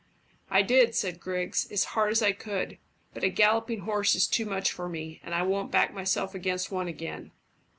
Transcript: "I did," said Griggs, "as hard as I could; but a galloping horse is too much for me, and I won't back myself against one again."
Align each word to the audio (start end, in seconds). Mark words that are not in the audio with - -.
"I 0.49 0.63
did," 0.63 0.95
said 0.95 1.19
Griggs, 1.19 1.67
"as 1.71 1.83
hard 1.93 2.09
as 2.11 2.23
I 2.23 2.31
could; 2.31 2.79
but 3.13 3.23
a 3.23 3.29
galloping 3.29 3.81
horse 3.81 4.15
is 4.15 4.25
too 4.25 4.47
much 4.47 4.71
for 4.71 4.89
me, 4.89 5.21
and 5.23 5.35
I 5.35 5.43
won't 5.43 5.69
back 5.69 5.93
myself 5.93 6.33
against 6.33 6.71
one 6.71 6.87
again." 6.87 7.29